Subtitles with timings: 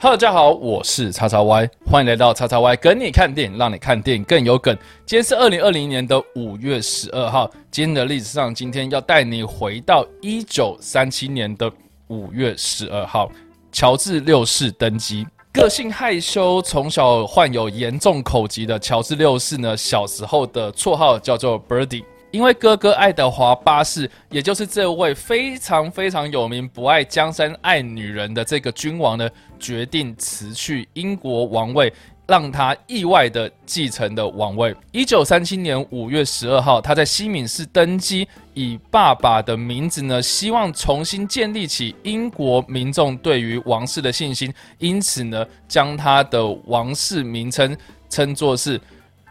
[0.00, 4.72] Hello，大家好，我是叉叉 Y，欢迎来到叉叉 Y 跟你看电影，让你看电影更有梗。
[5.04, 11.68] 今天是二零二零年的五月十二号，今天的历史上，今天要带你回到一九三七年的
[12.06, 13.28] 五月十二号，
[13.72, 15.26] 乔治六世登基。
[15.52, 22.04] 个性害羞，从小患有严重口疾的乔治六世呢，小时候的绰号叫做 Birdy。
[22.38, 29.28] 因为哥哥爱德华八世，也就是这位非常非常有名、不爱江山爱女人的这个君王呢，
[29.58, 31.92] 决定辞去英国王位，
[32.28, 34.72] 让他意外的继承的王位。
[34.92, 47.76] 一九三七年五月十二号，他在西敏寺登基，以爸爸的名字呢，希望重新建立起英国民众对于王室的信心，因此呢，将他的王室名称
[48.08, 48.80] 称作是。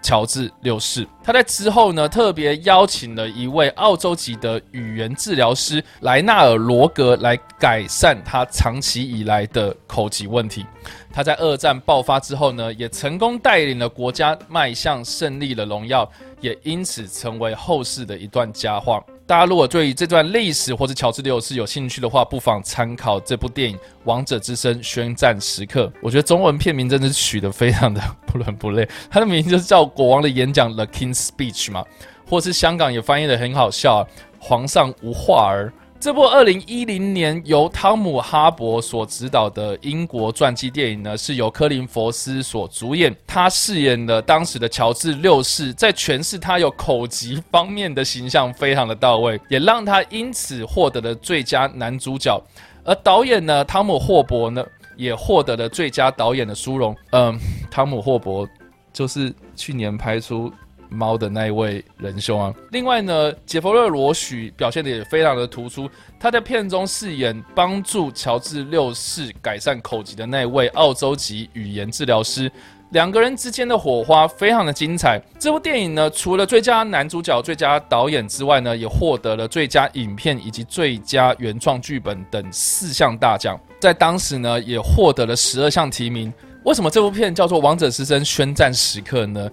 [0.08, 10.66] 乔治六世，他在之后呢，特别邀请了一位澳洲籍的语言治疗师莱纳尔罗格来改善他长期以来的口疾问题。
[11.12, 19.04] 他在二战爆发之后呢，也成功带领了国家迈向胜利的荣耀，也因此成为后世的一段佳话。
[19.28, 23.76] 大家如果对于这段历史或者乔治六世有兴趣的话，不妨参考这部电影
[24.06, 25.88] 《王者之声：宣战时刻》。
[26.02, 31.84] 我觉得中文片名真的是取得非常的不伦不类，它的名字就是叫《国王的演讲》（The King's Speech） 嘛，
[32.26, 34.02] 或是香港也翻译的很好笑，
[34.40, 35.68] 《皇上无话儿》。
[36.00, 43.14] 这部二零一零年由汤姆哈伯所执导的英国传记电影呢，是由科林佛斯所主演。
[43.26, 52.40] 他饰演的当时的乔治六世，在诠释他有口疾方面的形象非常的到位，也让他因此获得了最佳男主角。
[52.84, 54.64] 而导演呢，汤姆霍伯呢，
[54.96, 56.96] 也获得了最佳导演的殊荣。
[57.10, 57.38] 嗯，
[57.72, 58.48] 汤姆霍伯
[58.94, 60.52] 就是去年拍出。
[60.90, 65.90] 猫的那一位仁兄啊，另外呢，杰弗勒罗许表现的也非常的突出。
[66.20, 72.52] 他在片中饰演帮助乔治六世改善口疾的那位澳洲籍语言治疗师，
[72.92, 75.22] 两个人之间的火花非常的精彩。
[75.38, 83.60] 这部电影呢，除了最佳男主角、最佳导演之外呢，也获得了最佳影片以及最佳原创剧本等四项大奖。
[83.80, 86.34] 在当时呢，也获得了十二项提名。
[86.64, 89.50] 为什么这部片叫做《王者之声：宣战时刻》呢？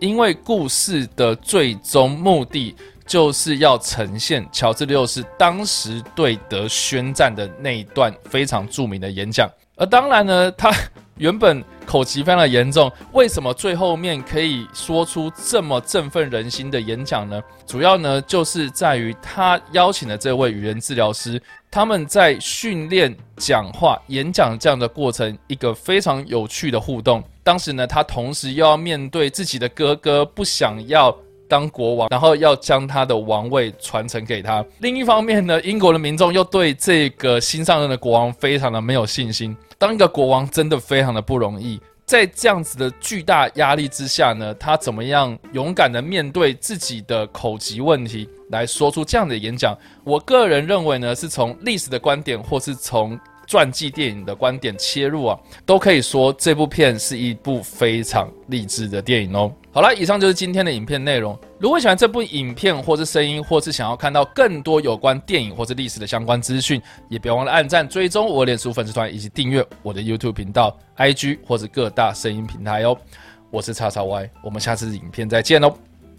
[0.00, 2.74] 因为故事的最终目的
[3.06, 10.70] 就是要呈现乔治六世当时对德宣战的那一段非常著名的演讲，而当然呢，他
[11.18, 17.40] 原本口疾非常的严重，为什么最后面可以说出这么振奋人心的演讲呢？
[17.66, 27.22] 主要呢就是在于他邀请的这位语言治疗师，他们在训练讲话、演讲这样的过程，一个非常有趣的互动。
[27.44, 31.16] 当时呢，他同时又要面对自己的哥哥不想要
[31.48, 34.64] 当国王，然后要将他的王位传承给他。
[34.78, 39.56] 另一方面呢，英国的民众又对这个新上任的国王非常的没有信心。
[39.78, 49.76] 当一个国王真的非常的不容易，在这样子的巨大压力之下呢，他怎么样勇敢的面对自己的口疾问题，来说出这样的演讲？
[50.04, 53.18] 我个人认为呢，是从历史的观点，或是从。
[53.46, 59.52] 传记电影的观点切入啊，都可以说这部片是一部非常励志的电影哦。
[59.72, 61.36] 好了，以上就是今天的影片内容。
[61.58, 72.96] 如果喜欢这部影片，或是声音，或是想要看到更多有关电影或是历史的相关资讯，也别忘了按赞、追踪我脸书粉丝团，以及订阅我的 YouTube 频道、IG 或者各大声音平台哦。
[73.50, 75.76] 我是叉叉 Y，我们下次影片再见喽，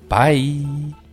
[0.09, 1.04] 拜。